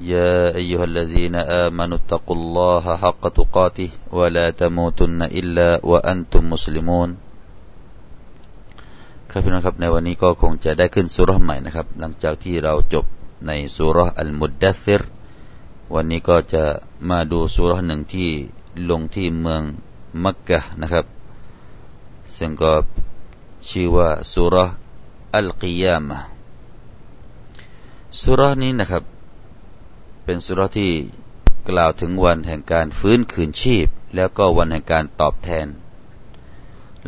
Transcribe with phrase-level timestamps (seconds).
[0.00, 7.10] يا أيها الذين آمنوا اتقوا الله حق تقاته ولا تموتن إلا وأنتم مسلمون
[9.30, 13.04] ครับพี่น้องครับในวันนี้ก็คงจะได้ขึ้นสุรษใหม่นะครับ หลังจากที่เราจบ
[13.46, 15.02] ในสุรษอัลมุดดัซิร
[15.94, 16.64] วันนี้ก็จะ
[17.10, 18.30] มาดูสุรษหนึ่งที่
[18.90, 19.62] ลงที่เมือง
[20.24, 21.04] มักกะนะครับ
[22.36, 22.72] ซึ่งก็
[23.68, 24.68] ชื่อว่าสุรษ
[25.36, 26.18] อัลกิยามะ
[28.22, 29.02] สุรษนี้นะครับ
[30.23, 30.93] เป็นสุรที่
[31.69, 35.67] กล่าวถึงวันแห่งการฟื้นคืนชีพ แล้วก็วันแห่งการตอบแทน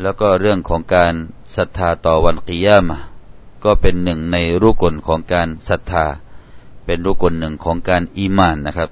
[0.00, 1.14] แล้วก็เรื่องของการ
[1.56, 2.98] ศรัทธาต่อวันกิยามะ
[3.64, 6.06] ก็เป็นหนึ่งในรูกลของการศรัทธา
[6.84, 8.90] เป็นรูกลหนึ่งของการอีมานนะครับ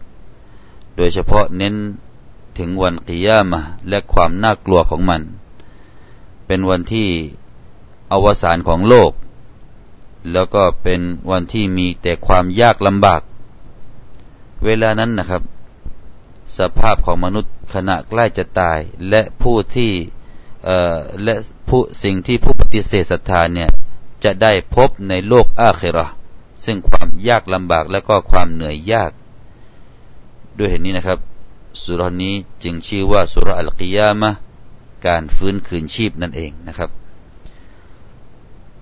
[0.97, 1.75] โดยเฉพาะเน้น
[2.59, 5.23] ถึงวันกิยามะและความน่ากลัวของมัน
[6.47, 7.09] เป็นวันที่
[8.13, 9.13] อวสานของโลก
[10.33, 13.23] แล้วก็เป็นวันที่มีแต่ความยากลำบาก
[14.65, 15.43] เวลานั้นนะครับ
[16.59, 19.93] สภาพของมนุษย์ขณะใกล้จะตาย และผู้ที่
[21.25, 21.35] และ
[21.69, 23.71] ผู้สิ่งที่ผู้ปฏิเสธศรัทธาเนี่ย
[24.25, 26.07] จะได้พบในโลกอาเคระ
[26.65, 29.13] ซึ่งความยากลำบากและก็ความเหนื่อยยาก
[30.59, 31.19] ด้วยเหตุนี้นะครับ
[31.83, 34.31] สุรนี้จึงชื่อว่าสุรอัลกิยามะ
[35.07, 36.91] การฟื้นคืนชีพนั่นเองนะครับ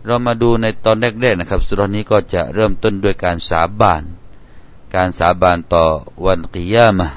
[0.06, 4.02] เรามาดูในตอนแรกๆนะครับ สุรนี้ก็จะเริ่มต้นด้วยการสาบาน
[4.94, 5.84] การสาบานต่อ
[6.24, 7.08] วันกิยามะ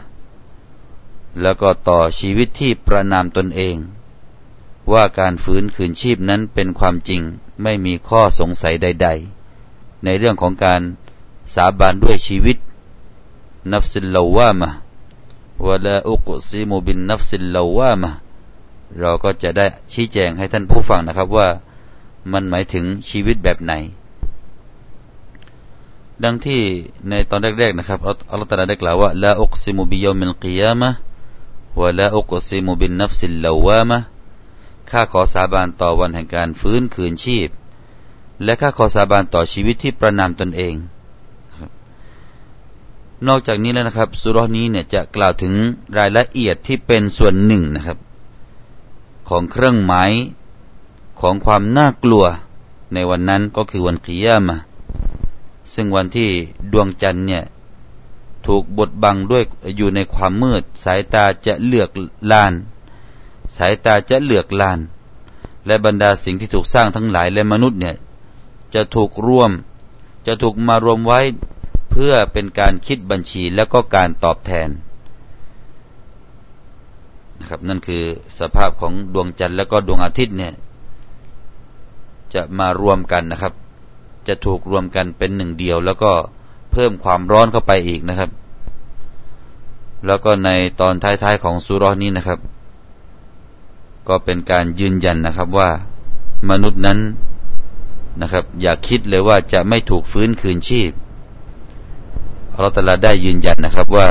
[1.42, 3.78] แล้วก็ต่อชีวิตที่ประนามตนเอง
[4.92, 7.22] ว่าการฟื้นคืนชีพนั้นเป็นความจริง
[7.64, 9.08] ไม่มีข้อสงสัยใด
[9.56, 10.82] ๆ ในเรื่องของการ
[11.56, 12.58] สาบานด้วยชีวิต
[13.72, 14.70] นับสินลาวามะ
[15.66, 18.12] วะลาอุกซิมุบินนับสินลาวามะ
[19.00, 21.50] เราก็จะได้ชี้แจงให้ท่านผู้ฟังนะครับว่า
[22.32, 23.74] มันหมายถึงชีวิตแบบไหน
[26.22, 26.62] ดังที่
[27.10, 28.00] ในตอนแรกๆนะครับ
[28.32, 30.90] อัลลอฮฺตรัสได้กล่าวว่าลาอุกซิมุบิยอมิลกิยามะ
[31.82, 34.00] วะลาอุกซิมุบินนัฟสิลลาวามะ
[34.90, 37.50] ข้าขอสาบานต่อวันแห่งการฟื้นคืนชีพ
[38.44, 40.76] และข้าขอสาบานต่อชีวิตที่ประนามตนเอง
[43.28, 45.54] นอกจากนี้แล้วนะครับสุรนี้เนี่ยจะกล่าวถึง
[45.98, 47.98] รายละเอียดที่เป็นส่วนหนึ่งนะครับ
[49.30, 50.12] ของเครื่องหมาย
[51.22, 52.26] ของความน่ากลัว
[52.94, 54.58] ในวันนั้นก็คือวันกิยามะ
[55.74, 56.30] ซึ่งวันที่
[56.72, 57.44] ดวงจันทร์เนี่ย
[58.48, 59.44] ถูกบดบังด้วย
[59.78, 61.90] อยู่ในความมืด สายตาจะเลือก
[62.32, 62.54] ลาน
[63.58, 64.80] สายตาจะเลือกลาน
[65.66, 67.96] และบรรดาสิ่งที่ถูกสร้างทั้งหลายและมนุษย์เนี่ย
[68.74, 69.52] จะถูกรวม
[70.28, 71.20] จะถูกมารวมไว้
[71.92, 74.70] เพื่อเป็นการคิดบัญชีแล้วก็การตอบแทน
[77.40, 78.04] นะครับนั่นคือ
[78.40, 80.54] สภาพของดวงจันทร์แล้วก็ดวงอาทิตย์เนี่ย
[82.34, 83.54] จะมารวมกันนะครับ
[84.28, 86.12] จะถูกรวมกันเป็นหนึ่งเดียว แล้วก็
[86.72, 88.30] เพิ่มความร้อนเข้าไปอีกนะครับ
[90.06, 92.40] แล้วก็ในตอนท้ายๆของสุรนี้นะครับ
[94.08, 95.70] ก็เป็นการยืนยันนะครับว่า
[96.50, 97.00] มนุษย์นั้น
[98.22, 100.92] นะครับ อย่าคิดเลยว่าจะไม่ถูกฟื้นคืนชีพ
[102.54, 104.10] อัลลอฮฺตลาได้ยืนยันนะครับว่า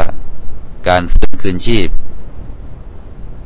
[0.88, 1.88] การฟื้นคืนชีพ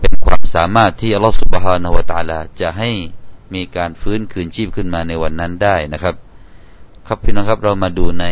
[0.00, 2.90] เป็นความสามารถที่อัลลอฮฺสุบฮานาวตาลาจะให้
[3.54, 6.14] มีการฟื้นคืนชีพขึ้นมาในวันนั้นได้นะครับ
[7.07, 8.25] ครับพี่น้องครับเรามาดูใน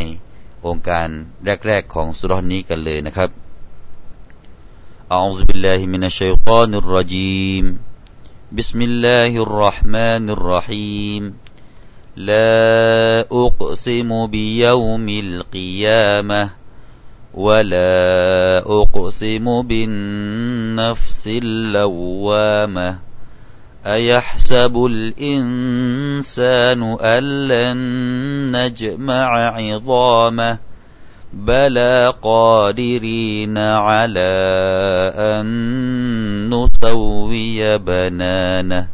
[0.67, 1.07] องค์การ
[1.67, 3.31] แรกๆของสุรนี้กันเลยนะครับ
[5.17, 7.65] أعوذ بالله من الشيطان الرجيم
[8.57, 11.23] بسم الله الرحمن الرحيم
[12.15, 16.49] لا أقسم بيوم القيامة
[17.33, 17.93] ولا
[18.65, 22.89] أقسم بالنفس اللوامة
[23.85, 27.77] أيحسب الإنسان أن لن
[28.51, 30.57] نجمع عظامه
[31.33, 34.31] بلى قادرين على
[35.15, 35.45] أن
[36.49, 38.87] نسوي بنانه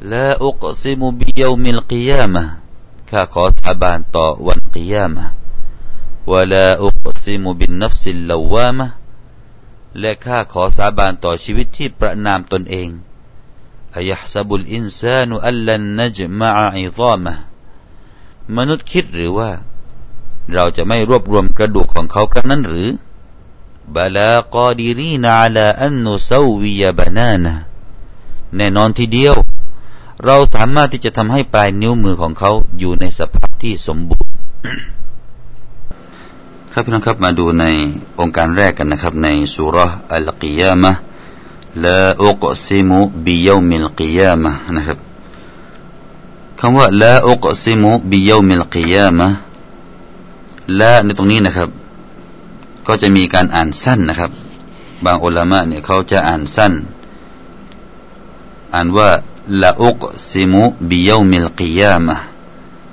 [0.00, 2.54] لا أقسم بيوم القيامة
[3.06, 5.30] كاقوس أبان طاء والقيامة
[6.26, 8.90] ولا أقسم بالنفس اللوامة
[10.00, 12.88] และข้าขอสาบานต่อชีวิตที่ประนามตนเอง
[13.95, 17.33] อายะซาบุลอินซานุอัลลันนจมาอิซามะ
[18.57, 19.49] มนุษย์คิดหรือว่า
[20.53, 22.89] เราจะไม่รวบรวมกระดูกของเขาครั้งนั้นหรือ
[23.95, 27.53] บลากอดีรีนาลาอันนุซาวียบานานะ
[28.55, 29.35] แน่นอนทีเดียว
[30.25, 34.33] เราสามารถที่จะทำให้ปลายนิ้วมือของเขาอยู่ในสภาพที่สมบูรณ์
[36.73, 37.65] ครับพี่น้องครับมาดูใน
[38.19, 39.77] องค์การแรกกันนะครับ ในสุร
[40.11, 40.91] อัลกิยามะ
[41.83, 44.99] ลาอุกซิมุบิยามิลกิยามะนะครับ
[46.59, 49.27] คำว่าลาอุกซิมุบิยามิลกิยามะ
[50.79, 51.69] ละในตรงนี้นะครับ
[52.87, 54.31] ก็จะมีการอ่านสั้นนะครับ
[55.05, 56.73] บางอุลามะเนี่ยเขาจะอ่านสั้น
[58.73, 59.09] อ่านว่า
[59.63, 62.15] ละอุกซิมุบิยามิลกิยามะ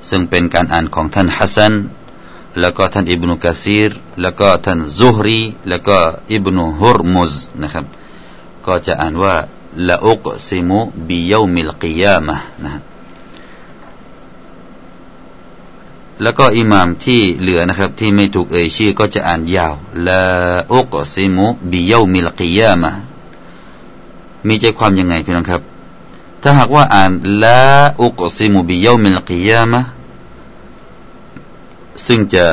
[0.08, 1.74] ซึ่งเป็นการอ่านของท่านฮัสซัน
[2.60, 3.90] แล้วก็ท่านอิบนุกะซีร
[4.20, 5.96] แล้วก็ท่านซุฮรีแล้วก็
[6.32, 7.84] อิบนุฮุรมุซนะครับ
[8.66, 9.34] ก็จะอ่านว่า
[9.88, 10.78] ละอุกซิมุ
[11.08, 12.72] บิยามิลกิยามะนะ
[16.22, 19.74] แล้วก็อิหมามที่เหลือนะครับ ที่ไม่ถูกเอ่ยชื่อก็จะอ่านยาว
[20.06, 20.22] ละ
[20.72, 22.90] อุกซิมุบิยามิลกิยามะ
[24.46, 25.62] มีใจความยังไงพี่น้องครับ
[26.42, 27.10] ถ้าหากว่าอ่าน
[27.42, 27.60] ละ
[28.02, 29.80] อุกซิมุบิยามิลกิยามะ
[32.06, 32.44] ซึ่งจะ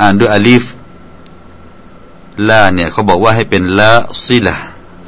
[0.00, 0.64] อ่านด้วยอลิฟ
[2.48, 3.92] ลาเนี่ยเขาบอกว่าให้เป็นละ
[4.26, 4.56] ซิละ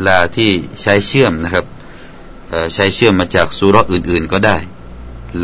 [0.07, 0.51] ลาที่
[0.83, 1.65] ใช้เชื่อมนะครับ
[2.75, 4.57] ใช้เชื่อมมาจากสุรอื่นๆก็ได้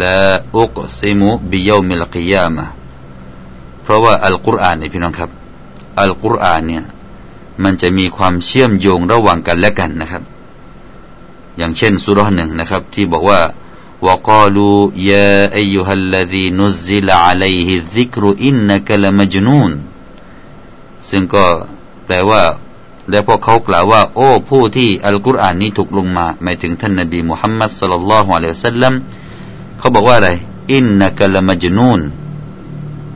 [0.01, 0.19] ละ
[0.57, 2.67] อุกซิมุบิยามิลกิยามะ
[3.83, 5.31] เพราะว่าอัลกุรอานเนี่ยพี่น้องครับ
[6.01, 6.85] อัลกุรอานเนี่ย
[7.63, 10.23] มันจะมีความเชื่อมโยงระหว่างกันและกันนะครับ
[11.57, 13.41] อย่างเช่นสุรหนึ่งนะครับ ที่บอกว่า
[14.07, 14.71] วกาลู
[15.11, 19.73] ยาอายุฮัลลดีนุซิลอาลัยฮิซิกรุอินนักละมจนูน
[21.09, 21.45] ซึ่งก็
[22.07, 22.43] แปลว่า
[23.11, 28.93] และพวกเขากล่าวว่า โอ้ ผู้ที่อัลกุรอานนี้ถูกลงมาหมายถึงท่านนบีมุฮัมมัดสัลลัลลอฮุอะลัยฮิสัลลัม
[29.79, 30.31] เขาบอกว่าอะไร
[30.73, 32.01] อินนักละมจนูน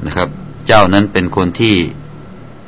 [0.04, 0.28] นะครับ
[0.66, 1.74] เจ้านั้นเป็นคนที่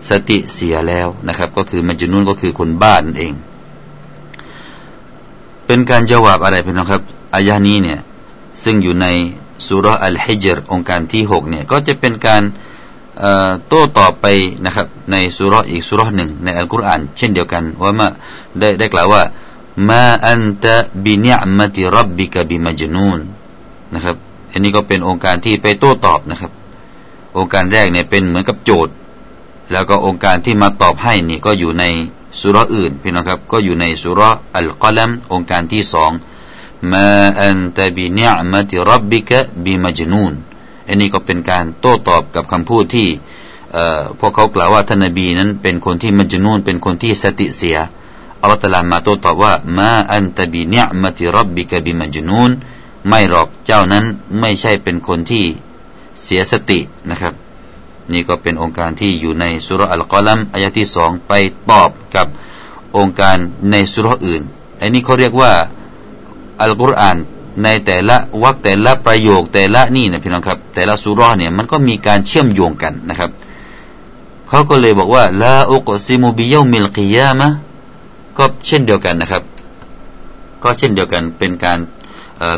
[0.09, 3.33] สติเสียแล้วนะครับ ก็คือมัจนูนก็คือคนบ้านเอง
[5.67, 7.03] เป็นการจวาบอะไรเป็นนะครับ
[7.35, 8.01] อายานี้เนี่ย
[8.63, 9.07] ซึ่งอยู่ใน
[9.67, 12.43] สุรอัลฮิจรองค์การที่หกเนี่ยก็จะเป็นการ
[13.69, 14.27] โต้ตอบไป
[14.65, 18.07] นะครับ ในสุรอีกสุรหนึ่งในอัลกุรอานเช่นเดียวกันว่ามา
[18.59, 19.23] ได้ได้กล่าวว่า
[19.89, 23.19] มาอันตะบิเนอมติรับบิกะบิมจนูน
[23.95, 24.17] นะครับ
[24.53, 26.51] อันนี้ก็เป็นองค์การที่ไปโต้ตอบนะครับ
[27.39, 28.95] องค์การแรกเนี่ยเป็นเหมือนกับโจทย์
[29.73, 31.85] แล้วก็องค์การที่มาตอบให้นี่ก็อยู่ใน
[32.41, 34.21] สุรอื่นพี่น้องครับ ก็อยู่ในสุร
[34.55, 36.11] อัลกอลัมองค์การที่สอง
[36.93, 37.07] มา
[37.43, 40.33] อันตะบิเนอมติรับบิกะบิมจนูน
[40.91, 43.09] อันนี้ก็เป็นการโต้ตอบกับคำพูดที่
[44.21, 47.79] พวกเขากล่าวว่าท่านนบีนั้นเป็นคนที่มัจนูนเป็นคนที่สติเสีย
[48.41, 52.51] อัลลอฮฺตลามาโต้ตอบว่ามาอันตะบิเนอมติรับบิกะบิมัจนูน
[53.09, 54.05] ไม่หรอกเจ้านั้น
[54.41, 55.45] ไม่ใช่เป็นคนที่
[56.23, 57.35] เสียสตินะครับ
[58.13, 61.33] นี่ก็เป็นองค์การที่อยู่ในสุรอัลกอลัมอายะที่สองไป
[61.71, 62.27] ตอบกับ
[62.97, 63.37] องค์การ
[63.71, 64.43] ในสุรอื่น
[64.81, 65.53] อันนี้เขาเรียกว่า
[66.61, 67.17] อัลกุรอาน
[67.63, 73.31] ในแต่ละวรรคแต่ละประโยคแต่ละนี่นะพี่น้องครับ แต่ละสุรเนี่ยมันก็มีการเชื่อมโยงกันนะครับ
[74.49, 77.49] เขาก็เลยบอกว่าลาอุกซิมูบิยามิลกิยามะ
[78.39, 79.43] ก็เช่นเดียวกันนะครับ
[80.63, 81.79] ก็เช่นเดียวกันเป็นการ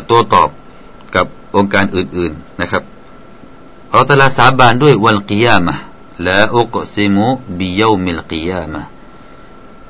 [0.05, 0.49] โต้ตอบ
[1.15, 1.25] กับ
[1.55, 2.83] องค์การอื่นๆนะครับ
[3.93, 5.73] อัลตลาสาบานด้วยวันกิยามะ
[6.27, 7.25] ลาอุกซิมู
[7.59, 8.81] บิยามิลกิยามะ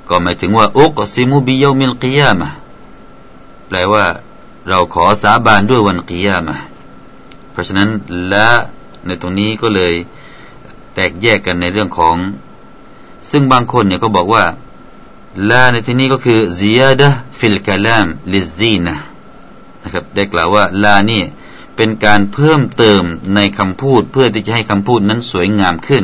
[0.10, 2.50] ก็หมายถึงว่าอุกซิมูบิยามิลกิยามะ
[3.68, 4.06] แปลว่า
[4.70, 6.58] เราขอสาบานด้วยวันกิยามะ
[7.52, 7.90] เพราะฉะนั้น
[8.34, 8.50] ละ
[9.06, 9.94] ในตรงนี้ก็เลย
[10.94, 12.16] แตกแยกกันในเรื่องของ
[13.32, 14.44] ซึ่งบางคนเนี่ยก็บอกว่า
[15.50, 18.98] ละในที่นี้ก็คือ ziyada fil kalam ลิซีนะ
[19.84, 21.24] นะครับได้กล่าวว่าลานี่
[21.76, 23.04] เป็นการเพิ่มเติม
[23.36, 26.04] ในคำพูดเพื่อที่จะให้คำพูดนั้นสวยงามขึ้น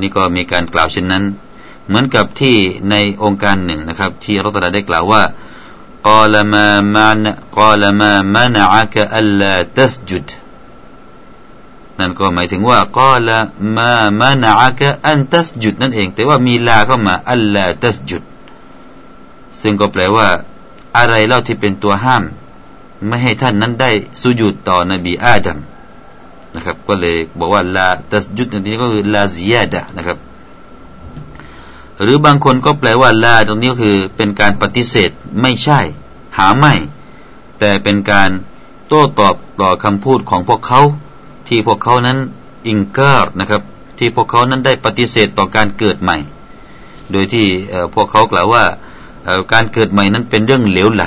[0.00, 1.24] นี่ก็มีการกล่าวเช่นนั้น
[1.86, 2.56] เหมือนกับที่
[2.90, 5.22] ในองค์การหนึ่งนะครับ ที่รัตนาได้กล่าวว่า
[6.09, 10.27] قال ما منع قال ما منعك ألا تسجد
[11.99, 13.39] นั่นก็หมายถึงว่าก็ละ
[13.75, 18.23] มามานาอะกะอันตัสจุดนั่นเอง แต่ว่ามีลาเข้ามาอัลลาตัสจุด
[19.61, 20.27] ซึ่งก็แปลว่า
[20.97, 22.23] อะไรเล่าที่เป็นตัวห้าม
[23.07, 25.59] ไม่ให้ท่านนั้นได้สุญูดต่อนบีอาดัม
[26.55, 30.17] นะครับ ก็เลยบอกว่าลาตัสจุดในที่นี้ก็คือลาซียดะนะครับ
[32.02, 35.80] หรือบางคนก็แปลว่าลาตรงนี้คือเป็นการปฏิเสธไม่ใช่
[36.36, 36.74] หาไม่
[37.58, 38.30] แต่เป็นการ
[38.88, 40.80] โต้ตอบต่อคำพูดของพวกเขา
[41.48, 42.18] ที่พวกเขานั้น
[42.66, 43.62] อิงการนะครับ
[43.98, 46.16] ที่พวกเขานั้นได้ปฏิเสธต่อการเกิดใหม่
[47.12, 47.46] โดยที่
[47.94, 48.64] พวกเขากล่าวว่า
[49.52, 51.04] การเกิดใหม่นั้นเป็นเรื่องเหลวไหล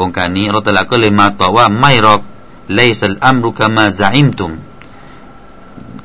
[0.00, 2.20] องค์การนี้อัลลอฮฺก็เลยมาต่อว่าไม่หรอก
[2.74, 4.52] เลสัลอัมรุกามาซาอิมตุม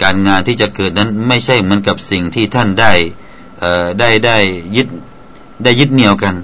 [0.03, 2.93] การงานที่จะเกิดนั้นไม่ใช่เหมือนกับสิ่งที่ท่านได้
[3.99, 4.37] ได้ได้
[4.75, 4.87] ยึด
[5.63, 6.35] ได้ยึดเหนี่ยวกัน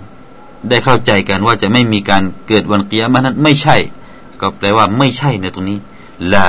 [0.70, 3.78] ได้เข้าใจกันว่าจะไม่มีการเกิดวันกิยามะนั้นไม่ใช่
[4.42, 5.80] ก็แปลว่าไม่ใช่ในตรงนี้
[6.34, 6.48] ละ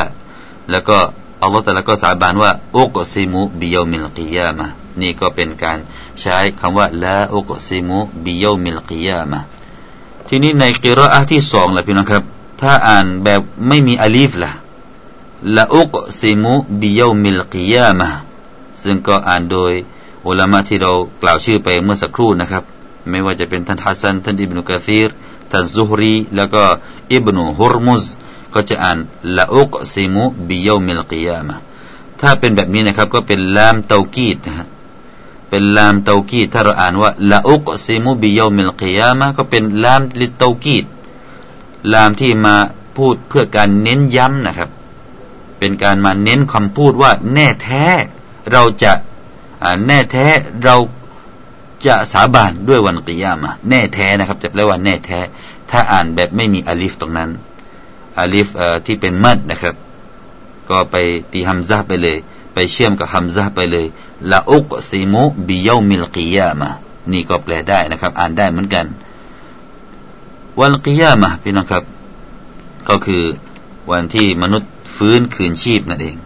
[0.70, 0.98] แล้วก็
[1.42, 4.66] อัลลอฮฺแต่ละก็สาบานว่าอุกซิมุบิยามิลกิยามะ
[5.00, 5.78] นี่ก็เป็นการ
[6.20, 9.40] ใช้คำว่า لا أقسم بيوم القيامة
[10.28, 12.22] ทีนี้ในกิรออะที่สองล่ะพี่น้องครับ
[12.60, 14.52] ถ้าอ่านแบบไม่มีอลีฟล่ะ
[15.56, 18.08] لأقسم بيوم القيامة
[18.82, 19.72] ซึ่งก็อ่านโดย
[20.26, 22.64] อุลามะที่เรากล่าวชื่อไปเมื่อสักครู่นะครับ
[23.10, 25.10] ไม่ว่าจะเป็นท่านฮัสซันท่านอิบนุกะซีร
[25.50, 26.62] ท่านซุฮรีแล้วก็
[27.12, 28.04] อิบนุฮุรมุซ
[28.54, 28.98] ก็จะอ่าน
[29.36, 31.56] ละอุกซิมุบิยามิลกิยามะ
[32.20, 34.66] ถ้าเป็นแบบนี้นะครับก็เป็นลามเตากีดนะฮะ
[35.48, 40.84] เป็นลามเตากีดถ้าเราอ่านว่าละอุกซิมุบิยามิลกิยามะก็เป็นลามลิเตากีด
[41.92, 42.54] ลามที่มา
[42.96, 44.70] พูดเพื่อการเน้นย้ำนะครับ
[45.58, 47.84] เป็นการมาเน้นคำพูดว่าแน่แท้
[48.52, 48.92] เราจะ
[49.86, 50.26] แน่แท้
[50.64, 50.76] เรา
[51.86, 55.18] จะสาบานด้วยวันกิยามะแน่แท้นะครับจะแปลว่าแน่แท้
[55.70, 57.30] ถ้าอ่านแบบไม่มีอลิฟตรงนั้น
[58.18, 58.48] อาลิฟ
[58.86, 59.74] ที่เป็นมัดนะครับ
[60.70, 60.96] ก็ไป
[61.32, 62.18] ตีฮัมซาไปเลย
[62.54, 63.86] ไปเชื่อมกับฮัมซาไปเลย
[64.30, 66.70] ละอุกซิมุบิยามิลกิยามะ
[67.12, 68.86] นี่ก็แปลได้นะครับ อ่านได้เหมือนกัน
[70.60, 71.84] วันกิยามะพี่น้องครับ
[72.88, 73.22] ก็คือ
[73.90, 76.16] วันที่มนุษย์ฟื้นคืนชีพนั่นเอง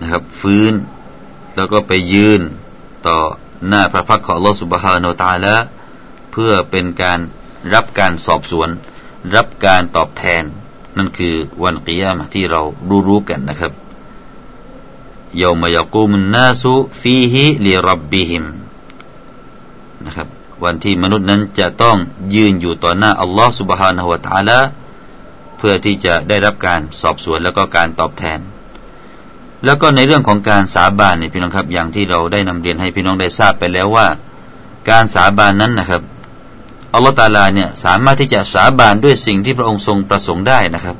[0.00, 0.72] นะครับ ฟื้น
[1.56, 2.40] แล้วก็ไปยืน
[3.06, 3.18] ต่อ
[3.68, 5.54] หน้าพระพักของลอสุบฮานตาละ
[6.32, 7.18] เพื่อเป็นการ
[7.74, 8.68] รับการสอบสวน
[9.34, 10.42] รับการตอบแทน
[10.96, 13.72] นั่นคือวันกิยามะที่เรารู้รู้กันนะครับ
[15.42, 18.44] ยามยากูมุนนาสุฟีฮิลิรับบิหิม
[20.04, 20.28] นะครับ
[20.64, 21.96] วันที่มนุษย์นั้นจะต้อง
[22.34, 24.58] ยืนอยู่ต่อหน้าอัลลอฮฺสุบฮานาหัวตาละ
[25.56, 28.38] เพื่อที่จะได้รับการสอบสวนแล้วก็การตอบแทน
[29.64, 34.06] แล้วก็ในเรื่องของการสาบานเนี่ยพี่น้องครับ อย่างที่เราได้นำเรียนให้พี่น้องได้ทราบไปแล้วว่า
[34.90, 36.02] การสาบานนั้นนะครับ
[36.94, 40.96] อัลลอฮฺตาลาเนี่ยสามารถที่จะสาบานด้วยสิ่งที่พระองค์ทรงประสงค์ได้นะครับ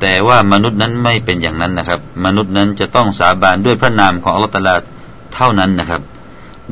[0.00, 4.74] แต่ว่ามนุษย์นั้นไม่เป็นอย่างนั้นนะครับ มนุษย์นั้นจะต้องสาบานด้วยพระนามของอัลลอฮฺตาลา
[5.34, 6.02] เท่านั้นนะครับ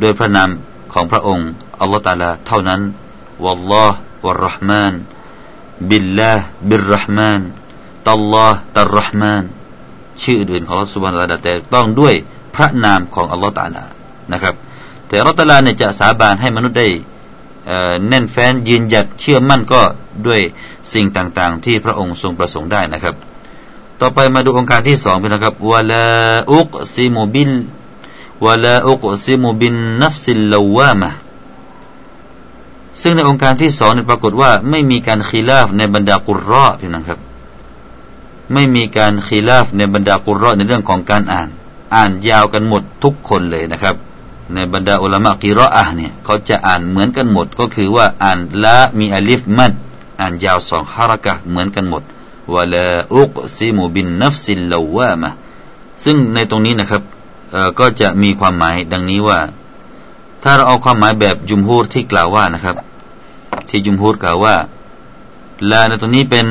[0.03, 0.49] ด้วยพระนาม
[0.93, 1.49] ของพระองค์
[1.81, 2.81] อัลลอฮฺตาลาเท่านั้น
[3.45, 4.93] วัลลอฮ์วัลรหมาน
[5.91, 7.41] บิลลาห์บิลรหมาน
[8.09, 9.45] ตัลลอฮ์ตัลรหมาน
[10.23, 12.15] ชื่ออื่นของอัลลอฮฺสุบฮานะตาลาแต่ต้องด้วย
[12.55, 13.85] พระนามของอัลลอฮฺตาลา
[14.33, 14.55] นะครับ
[15.09, 16.89] แต่อัลลอฮฺตาลาเนี่ยจะสาบานให้มนุษย์ได้
[18.09, 19.81] แน่นแฟ้นยืนหยัดเชื่อมั่นก็
[20.27, 20.41] ด้วย
[20.93, 23.15] สิ่งต่างๆ ที่พระองค์ทรงประสงค์ได้นะครับ
[24.01, 26.07] ต่อไปมาดูองค์การที่สองเป็นนะครับวะลา
[26.53, 27.53] อุกซิมุบิล
[28.45, 31.11] วะลาอุกซิมุบินนัฟซิลลาวามะ
[33.01, 37.19] ซึ่งในองค์การที่สองเนี่ยปรากฏว่าไม่มีการ خلاف ในบรรดา قراء พี่นะครับ
[38.53, 41.49] ไม่มีการคีลาฟในบรรดากุรอในเรื่องของการอ่าน
[41.95, 43.97] อ่านยาวกันหมดทุกคนเลยนะครับ
[44.55, 49.73] ในบรรดาอุลามะกีรออะเนี่ยเขาจะอ่านเหมือนกันหมด ก็คือว่าอ่านละมีอลิฟมัด
[50.21, 52.03] อ่านยาวสองฮาระกะเหมือนกันหมด
[52.55, 55.31] วะลาอุกซิมุบินนัฟซิลลาวามะ
[56.05, 57.03] ซึ่งในตรงนี้นะครับ
[57.79, 59.39] ก็จะมีความหมายดังนี้ว่า
[60.43, 62.77] ถ้าเราเอาความหมายแบบจุมฮูรที่กล่าวว่านะครับ
[63.69, 64.55] ที่จุมฮูรกล่าวว่า
[65.71, 66.47] ลาในตรงนี้เป็น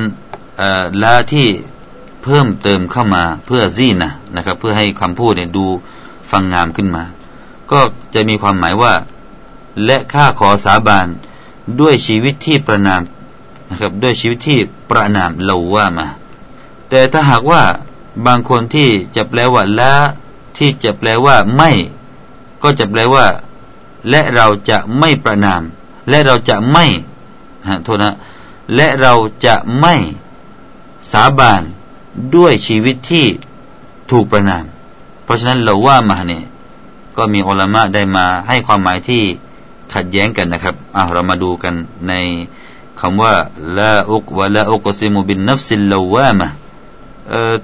[1.04, 1.48] ลาที่
[2.24, 5.66] เพิ่มเติมเข้ามาเพื่อซีนะนะครับ เพื่อให้คำพูดเนี่ยดู
[6.32, 7.04] ฟังงามขึ้นมา
[7.72, 7.80] ก็
[8.14, 8.94] จะมีความหมายว่า
[9.86, 11.08] และข้าขอสาบาน
[11.80, 13.02] ด้วยชีวิตที่ประนาม
[13.70, 16.08] นะครับ ด้วยชีวิตที่ประนามเราว่ามา
[16.90, 17.62] แต่ถ้าหากว่า
[18.26, 19.94] บางคนที่จะแปลว่าละ
[20.58, 21.72] ที่จะแปลว่าไม่
[22.64, 23.26] ก็จะแปลว่า
[24.10, 25.62] และเราจะไม่ประนาม
[26.10, 26.86] และเราจะไม่
[27.68, 28.14] ฮะโทษนะ
[28.76, 29.14] และเรา
[29.46, 29.96] จะไม่
[31.12, 31.64] สาบาน
[32.36, 33.26] ด้วยชีวิตที่
[34.12, 34.66] ถูกประนาม
[35.24, 36.44] เพราะฉะนั้นเราว่ามาเนี่ย
[37.18, 39.24] ก็มีอัลมะได้มาให้ความหมายที่
[39.94, 41.74] ขัดแย้งกันนะครับอะเรามาดูกัน
[42.08, 42.14] ใน
[43.00, 43.34] คำว่า
[43.78, 46.48] ละอุกวะละอุกซิมุบินนัฟซิลลาวามะ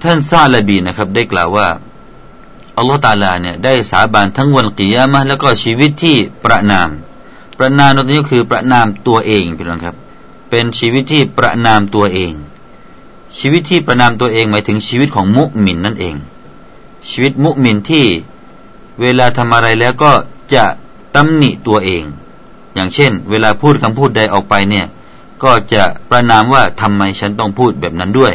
[0.04, 1.68] ท่านซาลบีนะครับ ได้กล่าวว่า
[2.78, 6.90] อัลลอฮฺตาลาเนี่ยได้สาบานทั้งวันกิยามะแล้วก็ชีวิตที่ประนาม
[7.58, 9.96] ประนามตรงนี้ก็คือประนามตัวเองพี่น้องครับ
[10.50, 12.34] เป็นชีวิตที่ประนามตัวเอง
[13.38, 16.16] ชีวิตที่ประนามตัวเองหมายถึงชีวิตของมุมินนั่นเอง
[17.10, 18.06] ชีวิตมุมินที่
[19.02, 20.12] เวลาทำอะไรแล้วก็
[20.54, 20.66] จะ
[21.16, 22.04] ตำหนิตัวเอง
[22.76, 24.86] อย่างเช่น เวลาพูดคำพูดใดออกไปเนี่ย
[25.44, 28.34] ก็จะประนามว่าทำไมฉันต้องพูดแบบนั้นด้วย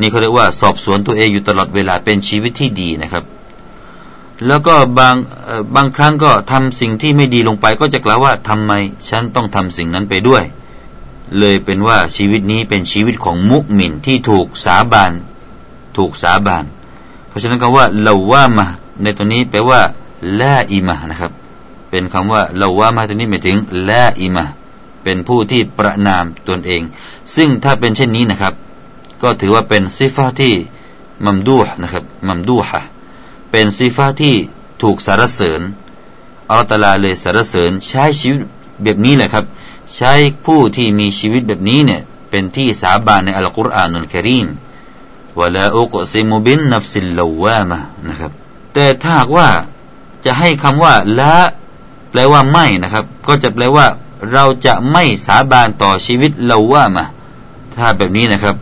[0.00, 3.24] นี่เขาเรียกว่าสอบสวนตัวเองอยู่ตลอดเวลาเป็นชีวิตที่ดีนะครับ
[4.46, 5.14] แล้วก็บาง
[5.76, 8.72] บางครั้งก็ทำสิ่งที่ไม่ดีลงไป ก็จะกล่าวว่าทำไม
[9.10, 10.42] ฉันต้องทำสิ่งนั้นไปด้วย
[11.38, 15.12] เลยเป็นว่าชีวิตนี้เป็นชีวิตของมุกมินที่ถูกสาบาน
[15.96, 16.64] ถูกสาบาน
[17.28, 18.66] เพราะฉะนั้นคำว่าเลาวามะ
[19.02, 19.80] ในตัวนี้แปลว่า
[20.40, 21.32] ลาอิมะนะครับ
[21.90, 23.56] เป็นคำว่า لوامة ตัวนี้หมายถึง
[23.88, 24.44] لائمة
[25.04, 26.82] เป็นผู้ที่ประณามตนเอง
[27.34, 28.54] ซึ่งถ้าเป็นเช่นนี้นะครับ
[29.22, 30.54] ก็ถือว่าเป็น صفة ที่
[31.26, 32.82] ممدوح นะครับ ممدوحة
[33.50, 34.34] เป็น صفة ที่
[34.82, 35.60] ถูกสรรเสริญ
[36.50, 38.40] อัลลอฮฺตะอาลาเลยสรรเสริญใช้ชีวิต
[38.82, 39.44] แบบนี้แหละครับ
[39.96, 40.12] ใช้
[40.46, 44.48] ผู้ที่มีชีวิตแบบนี้เนี่ยเป็นที่สาบานใน القرآن الكريم
[45.40, 47.78] ولا أقسم بالنفس اللوامة
[48.08, 48.32] นะครับ
[48.74, 49.48] แต่ถ้าว่า
[50.24, 51.34] จะให้คำว่าละ
[52.10, 53.86] แปลว่าไม่นะครับ ก็จะแปลว่า
[54.32, 57.04] เราจะไม่สาบานต่อชีวิตลาวามะ
[57.74, 58.56] ถ้าแบบนี้นะครับ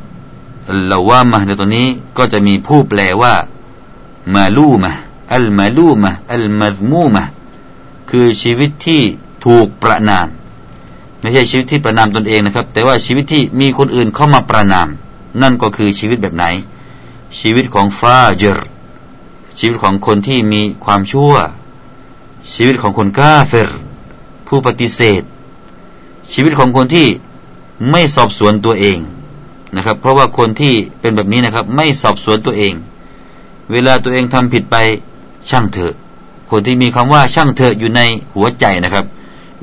[0.92, 1.86] ลาวามะในตัวนี้
[2.18, 3.34] ก็จะมีผู้แปลว่า
[4.34, 4.92] มาลูมะ
[5.34, 7.24] อัลมาลูมะอัลมัซมูมะ
[8.10, 9.02] คือชีวิตที่
[9.44, 10.28] ถูกประนาม
[11.20, 14.88] ไม่ใช่ชีวิตที่ประนามตนเองนะครับ แต่ว่าชีวิตที่มีคนอื่นเข้ามาประนาม
[15.42, 16.44] นั่นก็คือชีวิตแบบไหน
[17.38, 18.58] ชีวิตของฟาเจร
[19.58, 21.32] ชีวิตของคนที่มีความชั่ว
[22.52, 23.70] ชีวิตของคนกาเฟร
[24.46, 25.22] ผู้ปฏิเสธ
[26.32, 27.06] ชีวิตของคนที่
[27.90, 28.98] ไม่สอบสวนตัวเอง
[29.76, 32.74] นะครับ เพราะว่าคนที่เป็นแบบนี้นะครับ ไม่สอบสวนตัวเอง
[33.72, 34.76] เวลาตัวเองทำผิดไป
[35.50, 35.94] ช่างเถอะ
[36.50, 38.00] คนที่มีคำว่าช่างเถอะอยู่ใน
[38.34, 39.04] หัวใจนะครับ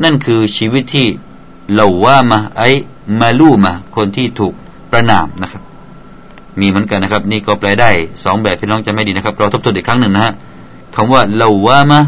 [0.04, 1.08] นั่นคือชีวิตที่
[1.74, 2.62] เราว่ามาไอ
[3.20, 4.54] มาลูมาคนที่ถูก
[4.92, 5.64] ประนามนะครับ
[6.60, 7.92] มีเหมือนกันนะครับ นี่ก็แปลได้
[8.24, 10.34] สองแบบพี่น้องจะไม่ดีนะครับ เราทบทวนอีกครั้งหนึ่งนะฮะ
[10.96, 12.00] คำว่าเราว่ามา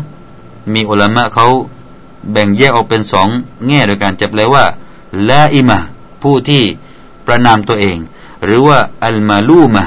[0.74, 1.48] มีอุลามะเขา
[2.32, 3.28] แบ่งแยกออกเป็นสอง
[3.68, 4.64] แง่โดยการจะแปลว่า
[5.30, 5.80] ละอิมา
[6.24, 6.64] ผู้ที่
[7.28, 7.98] ประนามตัวเอง
[8.46, 9.86] หรือว่าอัลมาลูมา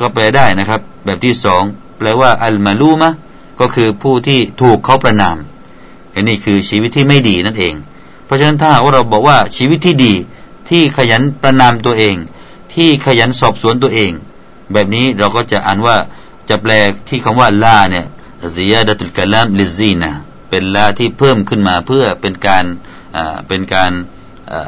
[0.00, 1.62] ก็แปลได้นะครับ แบบที่สอง
[1.98, 3.10] แปลว่าอัลมาลูมา
[3.60, 5.36] ก็คือผู้ที่ถูกเขาประนาม
[6.14, 7.74] อันนี้คือชีวิตที่ไม่ดีนั่นเอง
[8.30, 10.14] เพราะฉะนั้นถ้าเราบอกว่าชีวิตที่ดี
[10.70, 12.16] ที่ขยันประนามตัวเอง
[12.74, 14.12] ที่ขยันสอบสวนตัวเอง
[14.72, 15.96] แบบนี้เราก็จะอ่านว่า
[16.48, 16.72] จะแปล
[17.08, 18.06] ที่คำว่าลาเนี่ย
[18.54, 20.12] ซียาดตุลกลามลิซีนะ
[20.50, 22.64] เป็นลาที่เพิ่มขึ้นมาเพื่อเป็นการ
[23.48, 23.90] เป็นการ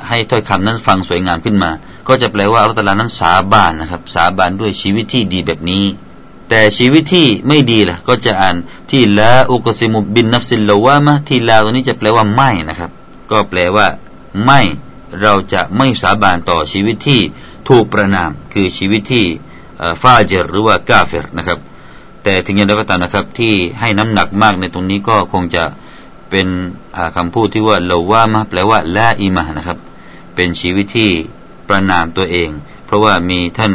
[0.09, 1.71] ให้ถ้อยคำนั้นฟังสวยงามขึ้นมา
[2.09, 5.85] ก็จะแปลว่าอัลตลานั้นสาบานนะครับ สาบานด้วยชีวิตที่ดีแบบนี้
[6.49, 8.57] แต่ชีวิตที่ไม่ดีล่ะก็จะอ่าน
[8.91, 12.93] ที่ لا أقسم بالنفس اللوامة ที่ لا ตัวนี้จะแปลว่าไม่นะครับ
[13.33, 13.89] ก็แปลว่า
[14.45, 14.61] ไม่
[15.23, 17.21] เราจะไม่สาบานต่อชีวิตที่
[17.69, 19.25] ถูกประณามคือชีวิตที่
[20.03, 21.59] فاجر หรือว่า كافر นะครับ
[22.23, 25.65] แต่ถึงอย่างไรก็ตามนะครับ ที่ให้น้ำหนักมากในตรงนี้ก็คงจะ
[26.31, 26.49] เป็น
[27.17, 29.79] คำพูดที่ว่า لوامة แปลว่า لائمة นะครับ
[30.35, 31.11] เป็นชีวิตที่
[31.69, 32.51] ประณามตัวเอง
[32.85, 33.73] เพราะว่ามีท่าน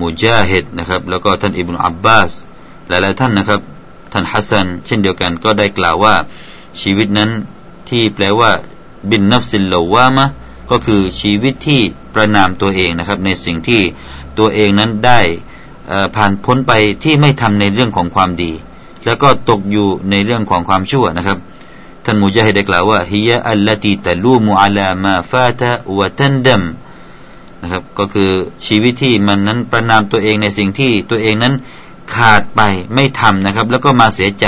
[0.00, 2.30] มุจาฮิดนะครับ แล้วก็ท่านอิบนุอับบาส
[2.88, 3.60] หลายๆท่านนะครับ
[4.12, 6.14] ท่านฮัสซันเช่นเดียวกันก็ได้กล่าวว่า
[6.82, 7.30] ชีวิตนั้น
[7.90, 8.50] ที่แปลว่า
[9.10, 10.26] บินนัฟซิลลาวามะ
[10.70, 11.80] ก็คือชีวิตที่
[12.14, 13.82] ประนามตัวเองนะครับ ในสิ่งที่
[14.38, 15.20] ตัวเองนั้นได้
[16.16, 16.72] ผ่านพ้นไป
[17.04, 18.52] ที่ไม่ทำในเรื่องของความดี
[19.04, 21.38] แล้วก็ตกอยู่ในเรื่องของความชั่วนะครับ
[22.04, 26.62] ท่านมุจาฮิดได้กล่าวว่า هي التي تلوم على ما فات وتندم
[27.62, 28.30] นะครับ ก็คือ
[28.66, 31.54] ชีวิตที่มันนั้นประณามตัวเองในสิ่งที่ตัวเองนั้น
[32.14, 32.60] ขาดไป
[32.94, 34.46] ไม่ทำนะครับ แล้วก็มาเสียใจ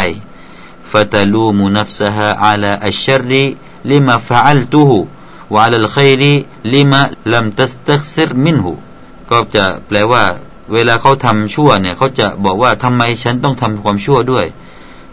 [0.93, 8.73] فتلوم نفسها على الشر لم فعلته وعلى الخير لم لم تستكثر منه
[9.31, 10.25] ก็จะแปลว่า
[10.73, 14.47] เวลาเขาทำชั่วเนี่ยเขาจะบอกว่าทำไมฉันต้องทำความชั่วด้วย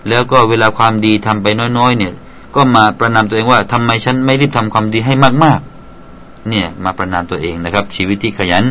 [0.09, 2.13] แล้วก็เวลาความดีทำไปน้อยๆ เนี่ย
[2.55, 5.13] ก็มาประนามตัวเองว่าทำไมฉันไม่รีบทำความดีให้
[5.43, 8.63] มากๆ เนี่ยมาประนามตัวเองนะครับ ชีวิตที่ขยัน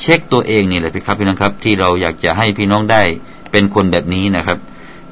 [0.00, 3.02] เช็คตัวเองนี่แหละพี่ครับพี่น้องครับ ที่เราอยากจะให้พี่น้องได้
[3.50, 4.58] เป็นคนแบบนี้นะครับ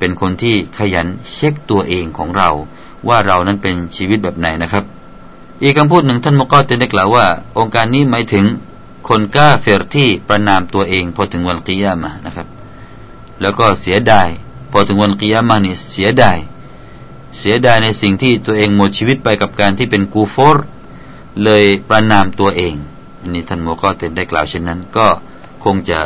[0.05, 2.51] เป็นคนที่ขยันเช็คตัวเองของเรา
[3.09, 4.85] ว่าเรานั้นเป็นชีวิตแบบไหนนะครับ
[5.63, 7.27] อีกคำพูดหนึ่งท่านมกอเตนได้กล่าวว่า
[7.59, 8.45] องค์การนี้หมายถึง
[9.09, 12.47] คนกล้าเฟรที่ประนามตัวเองพอถึงวันกิยามะนะครับ
[13.41, 14.29] แล้วก็เสียดาย
[14.73, 16.39] พอถึงวันกิยามะนี่เสียดาย
[17.39, 20.65] เสียดายในสิ่งที่ตัวเองหมดชีวิตไปกับการที่เป็นกูฟอร์
[21.45, 22.75] เลยประนามตัวเอง
[23.21, 25.07] อันนี้ท่านมุกอติลได้กล่าวเช่นนั้น ก็
[25.65, 25.99] คงจะ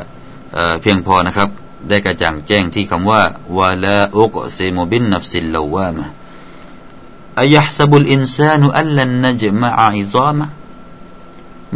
[0.52, 1.50] เพียงพอนะครับ
[1.88, 3.22] ได้กระจ่างแจ้งที่คำว่า
[3.58, 10.46] ولا أقسم بالنفس اللوامة أيحسب الإنسان ألن نجمع عظامه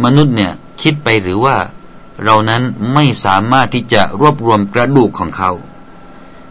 [0.05, 1.57] มนุษย์เนี่ยคิดไปหรือว่า
[2.25, 2.63] เรานั้น
[2.95, 5.51] ไม่สามารถที่จะรวบรวมกระดูกของเขา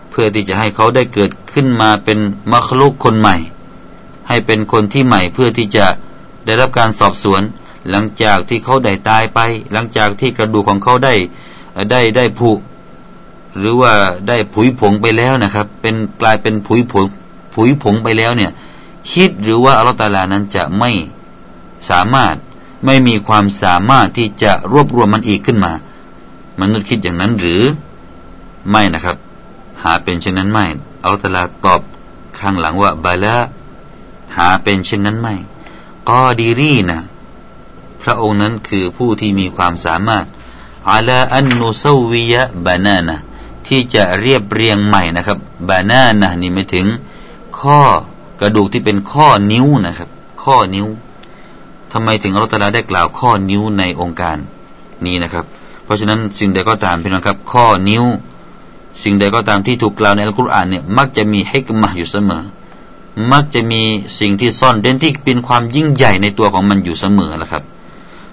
[0.10, 2.20] เพื่อที่จะให้เขาได้เกิดขึ้นมาเป็น
[2.54, 3.36] มัคลุกคนใหม่
[4.28, 5.86] ให้เป็นคนที่ใหม่เพื่อที่จะ
[6.46, 7.42] ได้รับการสอบสวน
[7.90, 9.40] หลังจากที่เขาได้ตายไป
[9.74, 11.16] หลังจากที่กระดูกของเขาได้
[11.92, 12.52] ได้ได้ผุ
[13.58, 13.94] หรือว่า
[14.28, 17.06] ได้ผุยผงไปแล้วนะครับ เป็นกลายเป็นผุยผง
[17.54, 18.52] ผุยผงไปแล้วเนี่ย
[19.12, 20.92] คิดหรือว่าอัลลอฮฺตาลานั้นจะไม่
[21.90, 22.36] สามารถ
[22.86, 25.74] ไม่มีความสามารถที่จะรวบรวมมันอีกขึ้นมา
[26.62, 27.62] มนุษย์คิดอย่างนั้นหรือ
[28.70, 29.18] ไม่นะครับ
[29.84, 30.66] หาเป็นเช่นนั้นไม่
[31.02, 31.82] อัลลอฮฺตาลาตอบ
[32.40, 33.36] ข้างหลังว่าบาละ
[34.38, 35.36] หาเป็นเช่นนั้นไม่
[36.10, 37.00] กอดีรีนะ
[38.02, 40.26] พระองค์นั้นคือผู้ที่มีความสามารถ
[40.92, 43.18] อาลาอันนุซวิยะบานานะ
[43.74, 45.38] ที่จะเรียบเรียงใหม่นะครับ
[45.70, 46.86] บานานะนี่ไม่ถึง
[47.60, 47.82] ข้อ
[48.42, 50.10] กระดูกที่เป็นข้อนิ้วนะครับ
[50.44, 50.88] ข้อนิ้ว
[51.92, 54.38] ทำไมถึงอัลลอฮฺได้กล่าวข้อนิ้วในองค์การ
[55.06, 55.46] นี้นะครับ
[55.84, 58.04] เพราะฉะนั้นสิ่งใดก็ตามพี่น้องครับ ข้อนิ้ว
[59.04, 62.44] สิ่งใดก็ตามที่ถูกกล่าวในอัลกุรอานเนี่ยมักจะมีให้กมะอยู่เสมอ
[63.32, 63.82] มักจะมี
[64.20, 67.64] สิ่งที่ซ่อนเด่นที่เป็นความยิ่งใหญ่ในตัวของมันอยู่เสมอละครับ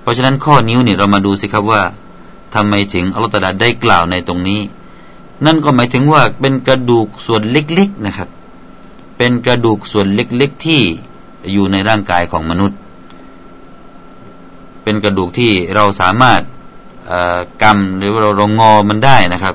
[0.02, 1.82] เพราะฉะนั้นข้อนิ้วเนี่ยเรามาดูสิครับว่า
[2.54, 4.60] ทำไมถึงอัลลอฮฺได้กล่าวในตรงนี้
[5.46, 8.28] นั่นก็หมายถึงว่าเป็นกระดูกส่วนเล็กๆนะครับ
[9.16, 10.80] เป็นกระดูกส่วนเล็กๆที่
[11.52, 12.78] อยู่ในร่างกายของมนุษย์
[14.82, 16.40] เป็นกระดูกที่เราสามารถ
[17.62, 19.54] กำหรือเราลงงอมันได้นะครับ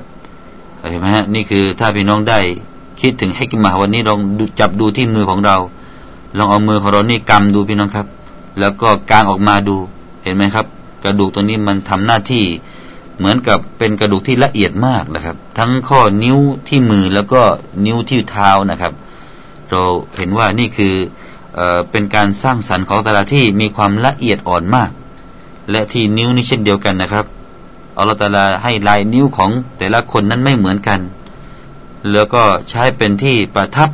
[0.90, 2.40] เห็นไหมฮะนี่คือถ้าพี่น้องได้
[3.00, 4.20] คิดถึงให้กิมาวันนี้ลอง
[4.60, 5.56] จับดูที่มือของเรา
[6.38, 8.06] ลองเอามือของเรานี่กำดูพี่น้องครับ
[8.60, 9.76] แล้วก็กางออกมาดู
[10.22, 10.66] เห็นไหมครับ
[11.04, 12.44] กระดูกตัวนี้มันทำหน้าที่
[13.18, 17.42] เหมือนกับเป็นกระดูกที่ละเอียดมากนะครับ ทั้งข้อนิ้วที่มือแล้วก็
[17.86, 18.92] นิ้วที่เท้านะครับ
[19.70, 19.82] เรา
[20.16, 20.94] เห็นว่านี่คือ
[21.54, 24.90] เอเป็นการสร้างสรรค์ของแต่ละที่มีความละเอียดอ่อนมาก
[25.70, 27.26] และที่นิ้วนี่เช่นเดียวกันนะครับ
[27.98, 31.00] อัลลอฮฺตาลาให้ลายนิ้วของแต่ละคนนั้นไม่เหมือนกัน
[32.12, 33.90] แล้วก็ใช้เป็นที่ประทับ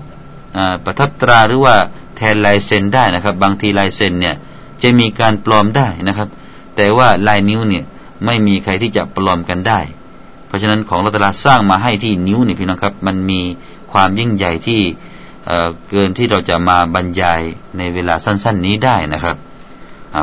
[0.84, 1.76] ประทับตราหรือว่า
[2.16, 4.36] แทนลายเซ็นได้นะครับ บางทีลายเซ็นเนี่ย
[4.82, 6.28] จะมีการปลอมได้นะครับ
[6.76, 7.84] แต่ว่าลายนิ้วเนี่ย
[8.24, 9.80] ไม่มีใครที่จะปลอมกันได้
[10.46, 13.40] เพราะฉะนั้นของรัตลาสร้างมาให้ที่นิ้วนี่พี่น้องครับ มันมี
[13.92, 14.80] ความยิ่งใหญ่ที่
[15.90, 17.40] เกินที่เราจะมาบรรยาย
[17.78, 19.36] ในเวลาสั้น ๆ นี้ได้นะครับ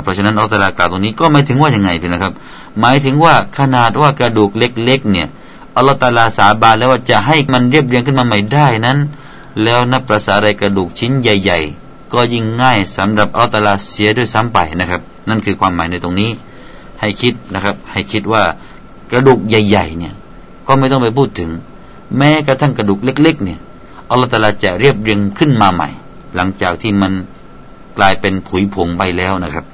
[0.02, 2.34] เพราะฉะนั้นอัลตลากล่าวตรงนี้ก็หมายถึงว่าอย่างไงพี่นะครับ
[2.80, 5.28] หมายถึงว่าขนาดว่ากระดูกเล็ก ๆ เนี่ย
[5.76, 8.98] อัลตลาสาบานแล้วว่าจะให้มันเรียบเรียงขึ้นมาใหม่ได้นั้น
[9.64, 16.30] แล้วนับประสาอะไรกระดูกชิ้นใหญ่ ๆ ก็ยิ่งง่ายสำหรับอัลตลาเสียด้วยซ้ำไปนะครับ นั่นคือความหมายในตรงนี้
[17.02, 18.44] ให้คิดนะครับ ให้คิดว่า
[19.12, 20.14] กระดูกใหญ่ ๆ เนี่ย
[20.68, 21.50] ก็ไม่ต้องไปพูดถึง
[22.18, 23.60] แม้กระทั่งกระดูกเล็ก ๆ เนี่ย
[24.10, 25.90] อัลลอฮฺตาลาจะเรียบเรียงขึ้นมาใหม่
[26.36, 27.12] หลังจากที่มัน
[27.98, 29.66] กลายเป็นผุยผงไปแล้วนะครับ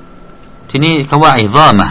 [0.70, 1.90] ทีนี้คำว่าไอ้ร่อมะ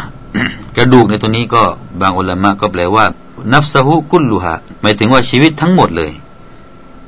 [0.76, 1.62] กระดูกในตัวนี้ก็
[2.00, 3.04] บางอุลามะก็แปลว่า
[3.52, 6.12] นับสหุกุลลุฮะหมายถึงว่าชีวิตทั้งหมดเลย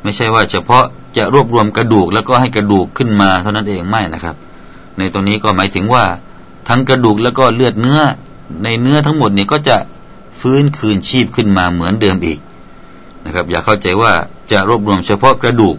[0.02, 0.84] ไม่ใช่ว่าเฉพาะ
[1.16, 4.36] จะรวบรวมกระดูกแล้วก็ให้กระดูกขึ้นมาเท่านั้นเองไม่นะครับ
[4.98, 6.04] ในตรงนี้ก็หมายถึงว่า
[6.68, 8.00] ทั้งกระดูกแล้วก็เลือดเนื้อ
[8.62, 9.76] ในเนื้อทั้งหมดเนี่ยก็จะ
[10.40, 12.38] ฟื้นคืนชีพขึ้นมาเหมือนเดิมอีก
[13.24, 14.12] นะครับ อย่าเข้าใจว่า
[14.52, 15.76] จะรวบรวมเฉพาะกระดูก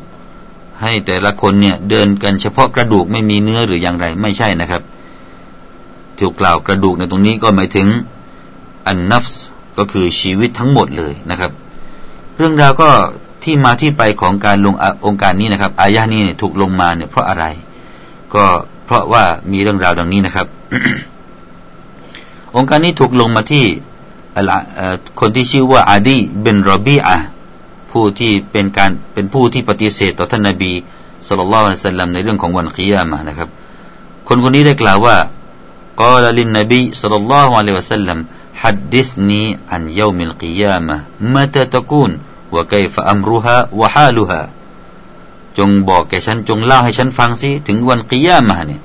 [0.82, 4.82] ให้แต่ละคนเนี่ยเดินกันเฉพาะกระดูกไม่มีเนื้อหรืออย่างไรไม่ใช่นะครับ
[6.18, 7.88] ที่กล่าวกระดูกในตรงนี้ก็หมายถึง
[8.88, 9.42] อันนัฟส์
[9.78, 11.52] ก็คือชีวิตทั้งหมดเลยนะครับ
[12.38, 12.90] เรื่องราวก็
[13.44, 17.46] ที่มาที่ไปของการลงองค์การนี้นะครับ อายะนี้ถูกลงมาเนี่ยเพราะอะไร
[18.36, 18.46] ก็
[18.87, 20.47] เพราะว่ามีเรื่องราวดังนี้นะครับ
[22.57, 23.65] องค์การนี้ถูกลงมาที่
[25.21, 27.17] คนที่ชื่อว่าอาดีเบนรอบีอะ
[27.91, 30.73] ผู้ที่เป็นการเป็นผู้ที่ปฏิเสธต่อท่านนบี
[31.27, 33.49] สุลต่านละสัลลัมในเรื่องของวันกิยามานะครับ
[34.29, 35.17] คนคนนี้ได้กล่าวว่า
[36.03, 38.19] قال للنبي صلى الله عليه وسلم
[38.63, 42.11] حدثني عن يوم القيامة متى تكون
[42.55, 44.41] وكيف أمرها وحالها
[45.58, 48.82] จงบอกแก่ฉันจงเล่าให้ฉันฟังสิถึงวันกิยามาเนี่ย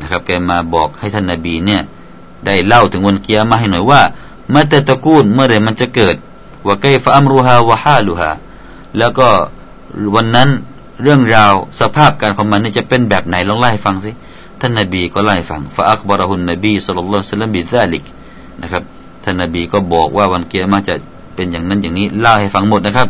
[0.00, 1.82] นะครับ แกมาบอกให้ท่านนาบีเนี่ย
[2.46, 4.00] ได้เล่าถึงวันกิยามาให้หน่อยว่า
[4.50, 6.16] เมื่อตะกูลเมื่อไรมันจะเกิด
[6.66, 8.30] ว่าไกฟะอัมรุฮาวะฮาลุฮา
[8.98, 9.28] แล้วก็
[10.14, 10.48] วันนั้น
[11.02, 14.10] เรื่องราวสภาพการของมันนี่จะเป็นแบบไหนลองเล่ฟังสิ
[14.60, 18.04] ท่านนบีก็ไล่ฟังฟาอักบารหุนนบีสุลต่านสัลลัมบิซาลิก
[18.62, 18.82] นะครับ
[19.24, 20.94] ท่านนบีก็บอกว่าวันเกียรมาจะ
[21.34, 23.08] เป็นอย่างนั้นอย่างนี้เล่าให้ฟังหมดนะครับ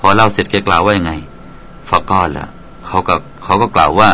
[0.00, 1.12] พอเล่าเสร็จแกกล่าวว่ายังไง
[1.89, 2.43] ฟากาละ
[2.87, 4.11] เขาก็เขาก็กล่าวว่า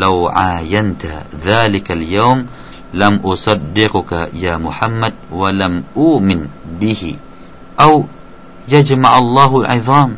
[0.00, 1.12] เราอายันตะ
[1.48, 2.38] ذلك اليوم
[3.02, 4.12] لم أصدقك
[4.44, 6.40] يا محمد ولم أؤمن
[6.80, 7.02] به
[7.84, 7.92] أو
[8.74, 10.10] يجمع الله العظام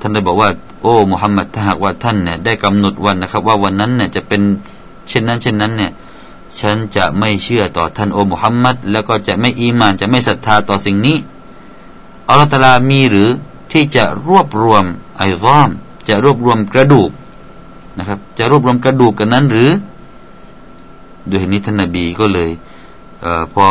[0.00, 0.50] ท่านได้บอกว่า
[0.82, 4.42] โอ้มุฮัมมัดถ้าหากว่าท่านเนี่ยได้กำหนดวันนะครับ ว่าวันนั้นเนี่ยจะเป็น
[5.08, 5.92] เช่นนั้น เช่นนั้นเนี่ย
[6.60, 11.16] ฉันจะไม่เชื่อต่อท่านโอ้มุฮัมมัดแล้วก็จะไม่อีมานจะไม่ศรัทธาต่อสิ่งนี้
[12.28, 13.28] อัลลอฮฺตาลามีหรือ
[13.71, 14.83] ที่จะรวบรวม
[15.17, 15.69] ไอรอม
[16.09, 17.11] จะรวบรวมกระดูก
[17.97, 19.71] นะครับ จะรวบรวมกระดูกกันนั้นหรือ
[21.29, 22.49] ด้วยนี้ท่านนบีก็เลย
[23.21, 23.65] เอพอ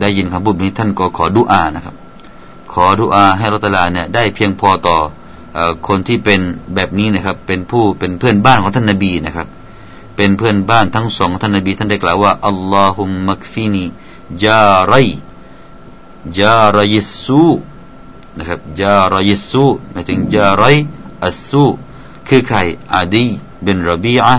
[0.00, 1.94] ได้ยินคำพูดนี้ท่านก็ขอดุอานะครับ
[2.72, 4.96] ขอดุอาให้อัลลอฮฺตลาเนี่ยได้เพียงพอต่อ
[5.88, 6.40] คนที่เป็น
[6.74, 9.48] แบบนี้นะครับ เป็นผู้เป็นเพื่อนบ้านของท่านนบีนะครับ
[10.16, 13.84] เป็นเพื่อนบ้านทั้งสองท่านนบีท่านได้กล่าวว่าอัลลอฮุมมักฟินี
[14.44, 14.94] จาไร
[16.38, 17.44] จารยิสู
[18.38, 20.76] นะครับยารยิสูหมายถึงยารย
[21.26, 21.66] อัสู
[22.28, 22.58] คือใคร
[22.96, 23.26] อาดี
[23.66, 24.34] บินรบีอะ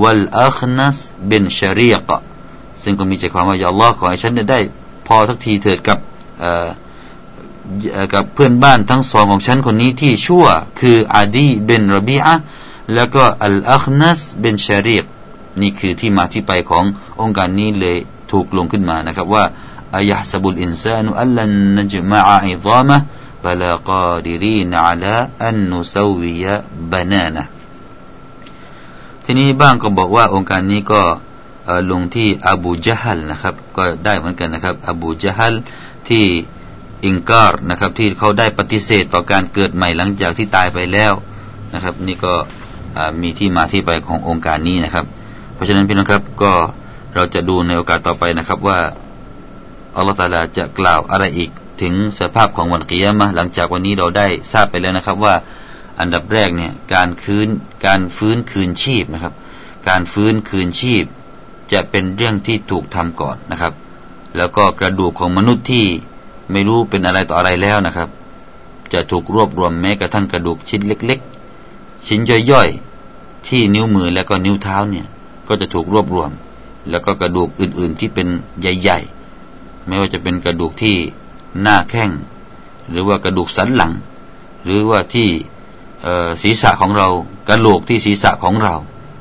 [0.00, 0.98] วัลอัคนัส
[1.30, 2.16] บินชารีกะ
[2.82, 4.58] ซึ่งก็มีใจความว่าอย่าอัลลอฮ์ขอให้ฉันได้
[5.06, 5.98] พอสักทีเถิดกับ
[8.14, 10.46] กับเพื่อนบ้านทั้งสองของฉันคนนี้ที่ชั่ว
[10.80, 12.34] คืออาดีเบนรบีอะ
[12.94, 15.04] แล้วก็อัลอัคนัสเบนชารีก
[15.60, 17.98] นี่คือที่มาที่ไปของโองการนี้เลย
[18.30, 19.44] ถูกลงขึ้นมานะครับว่า
[19.96, 23.52] أيحسب الإنسان ألن نجمع عظامه بلى قادرين على أن نسوي بنا
[27.12, 27.44] นานะ
[29.24, 31.02] ทีนี้บ้างก็บอกว่าองค์การนี้ก็
[31.90, 35.54] ลงที่อบูจฮัลนะครับ ก็ได้เหมือนกันนะครับ อบูจฮัล
[36.08, 36.24] ที่
[37.04, 41.12] อิงการนะครับ ที่เขาได้ปฏิเสธต่อการเกิดใหม่หลังจากที่ตายไปแล้ว
[41.74, 42.34] นะครับ นี่ก็
[43.22, 45.04] มีที่มาที่ไปขององค์การนี้นะครับ
[45.54, 46.52] เพราะฉะนั้นพี่น้องครับก็
[47.14, 48.78] เราจะดูในโอกาสต่อไปนะครับว่า
[49.96, 51.50] อัลลอฮฺตาลาจะกล่าวอะไรอีก
[51.82, 55.34] ถึงสภาพของวันกิยามะหลังจากวันนี้เราได้ทราบไปแล้วนะครับว่า
[56.00, 57.48] อันดับแรกเนี่ยการคืน
[57.86, 59.34] การฟื้นคืนชีพนะครับ
[59.88, 61.04] การฟื้นคืนชีพ
[61.72, 63.72] จะเป็นเรื่องที่ถูกทำก่อนนะครับ
[64.36, 65.86] แล้วก็กระดูกของมนุษย์ที่
[66.52, 68.08] ไม่รู้เป็นอะไรต่ออะไรแล้วนะครับ
[68.92, 71.20] จะถูกรวบรวมแม้กระทั่งกระดูกชิ้นเล็ก
[71.64, 75.06] ๆ ชิ้นย่อยๆที่นิ้วมือและก็นิ้วเท้าเนี่ย
[75.48, 76.30] ก็จะถูกรวบรวม
[76.90, 78.28] แล้วก็กระดูกอื่นๆที่เป็น
[78.60, 78.98] ใหญ่
[79.44, 80.96] ๆ ไม่ว่าจะเป็นกระดูกที่
[81.62, 82.10] หน้าแข้ง
[82.90, 83.92] หรือว่ากระดูกสันหลัง
[84.64, 85.28] หรือว่าที่
[86.42, 87.08] ศีรษะของเรา
[87.48, 88.74] กระโหลกที่ศีรษะของเรา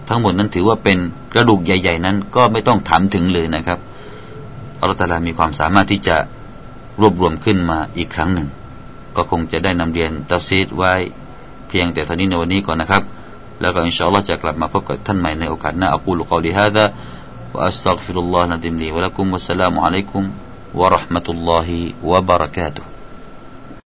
[0.09, 0.97] ทั้งหมดนั้นถือว่าเป็น
[1.33, 3.79] กระดูกใหญ่ ๆ นั้นก็ไม่ต้องถามถึงเลยนะครับ
[4.79, 6.15] อัลตาลามีความสามารถที่จะ
[7.01, 8.47] รวบรวมขึ้นมาอีกครั้งหนึ่ง
[9.15, 10.93] ก็คงจะได้นำเรียนตัซีดไว้
[11.67, 13.03] เพียงแต่เท่านี้ในวันนี้ก่อนนะครับ
[13.61, 16.85] แล้วก็อินชาอัลลอฮ์จะกลับมาพบกับท่านใหม่ในโอกาสหน้าอักูลกอลีฮะดะ
[17.53, 20.23] วะอัสตัฆฟิรุลลอฮ์นะดิมลีวะลักุมวัสสลามุอะลัยกุม
[20.73, 22.83] ورحمة الله وبركاته.